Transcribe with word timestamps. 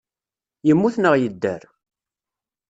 Yemmut 0.67 0.95
neɣ 0.99 1.13
yedder? 1.17 1.61